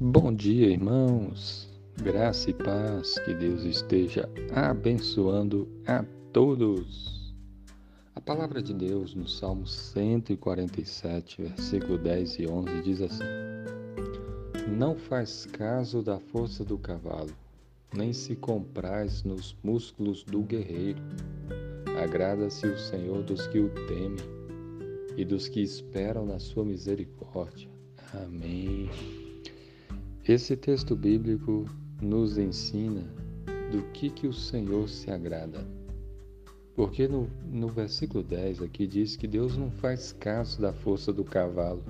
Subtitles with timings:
[0.00, 1.68] Bom dia, irmãos.
[2.00, 7.34] Graça e paz, que Deus esteja abençoando a todos.
[8.14, 13.24] A palavra de Deus no Salmo 147, versículo 10 e 11 diz assim:
[14.68, 17.34] Não faz caso da força do cavalo,
[17.92, 21.02] nem se compraz nos músculos do guerreiro.
[22.00, 24.24] Agrada-se o Senhor dos que o temem
[25.16, 27.68] e dos que esperam na sua misericórdia.
[28.14, 28.88] Amém.
[30.28, 31.64] Esse texto bíblico
[32.02, 33.00] nos ensina
[33.72, 35.66] do que, que o Senhor se agrada.
[36.76, 41.24] Porque no, no versículo 10 aqui diz que Deus não faz caso da força do
[41.24, 41.82] cavalo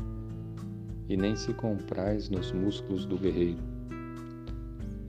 [1.09, 3.59] e nem se compraz nos músculos do guerreiro.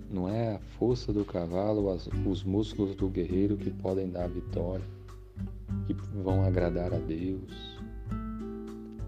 [0.10, 4.86] Não é a força do cavalo, as, os músculos do guerreiro que podem dar vitória,
[5.86, 5.94] que
[6.24, 7.80] vão agradar a Deus.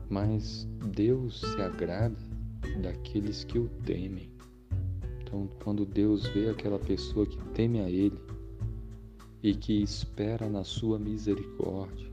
[0.08, 2.31] Mas Deus se agrada
[2.82, 4.30] daqueles que o temem.
[5.22, 8.20] Então, quando Deus vê aquela pessoa que teme a Ele
[9.42, 12.12] e que espera na Sua misericórdia,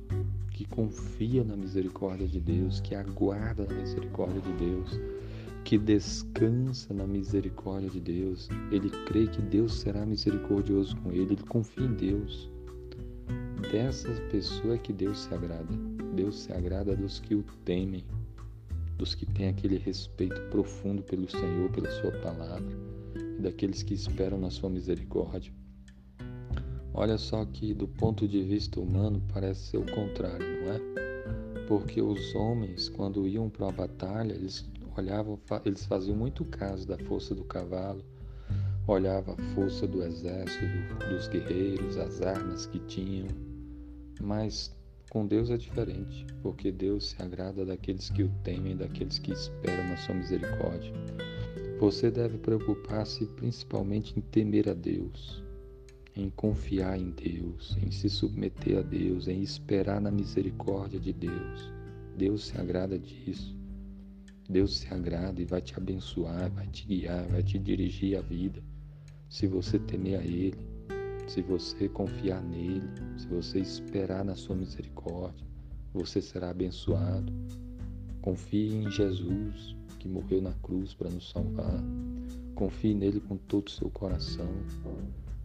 [0.53, 5.01] que confia na misericórdia de Deus, que aguarda na misericórdia de Deus,
[5.65, 11.43] que descansa na misericórdia de Deus, ele crê que Deus será misericordioso com ele, ele
[11.49, 12.51] confia em Deus.
[13.71, 15.75] Dessa pessoa é que Deus se agrada.
[16.15, 18.05] Deus se agrada dos que o temem
[18.99, 22.77] dos que têm aquele respeito profundo pelo Senhor, pela Sua palavra,
[23.39, 25.53] e daqueles que esperam na Sua misericórdia.
[26.93, 30.81] Olha só que, do ponto de vista humano, parece ser o contrário, não é?
[31.69, 36.99] Porque os homens, quando iam para a batalha, eles olhavam, eles faziam muito caso da
[36.99, 38.05] força do cavalo,
[38.87, 40.65] olhavam a força do exército,
[41.09, 43.29] dos guerreiros, as armas que tinham,
[44.21, 44.77] mas
[45.09, 49.89] com Deus é diferente, porque Deus se agrada daqueles que o temem, daqueles que esperam
[49.89, 50.93] na sua misericórdia.
[51.81, 55.43] Você deve preocupar-se principalmente em temer a Deus,
[56.15, 61.73] em confiar em Deus, em se submeter a Deus, em esperar na misericórdia de Deus.
[62.17, 63.57] Deus se agrada disso.
[64.49, 68.63] Deus se agrada e vai te abençoar, vai te guiar, vai te dirigir a vida.
[69.29, 70.59] Se você temer a Ele,
[71.29, 75.47] se você confiar nele, se você esperar na sua misericórdia,
[75.93, 77.33] você será abençoado.
[78.23, 81.83] Confie em Jesus, que morreu na cruz para nos salvar.
[82.55, 84.49] Confie nele com todo o seu coração.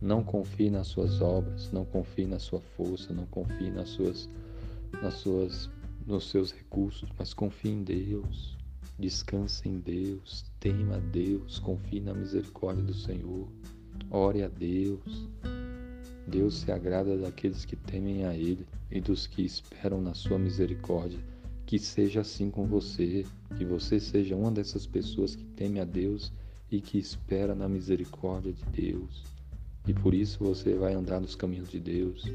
[0.02, 4.30] Não confie nas suas obras, não confie na sua força, não confie nas suas,
[5.02, 5.70] nas suas,
[6.06, 8.58] nos seus recursos, mas confie em Deus.
[8.98, 13.48] Descanse em Deus, tema a Deus, confie na misericórdia do Senhor.
[14.10, 15.28] Ore a Deus.
[16.28, 21.20] Deus se agrada daqueles que temem a Ele e dos que esperam na Sua misericórdia.
[21.66, 23.26] Que seja assim com você,
[23.58, 26.32] que você seja uma dessas pessoas que teme a Deus
[26.72, 29.24] e que espera na misericórdia de Deus.
[29.88, 32.26] E por isso você vai andar nos caminhos de Deus.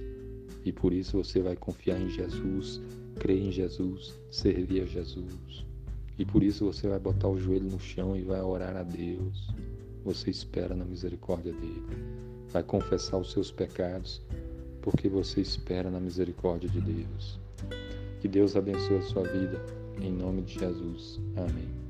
[0.64, 2.80] E por isso você vai confiar em Jesus,
[3.18, 5.64] crer em Jesus, servir a Jesus.
[6.18, 9.48] E por isso você vai botar o joelho no chão e vai orar a Deus.
[10.04, 14.22] Você espera na misericórdia dele vai confessar os seus pecados,
[14.82, 17.38] porque você espera na misericórdia de Deus.
[18.20, 19.60] Que Deus abençoe a sua vida,
[20.00, 21.20] em nome de Jesus.
[21.36, 21.87] Amém.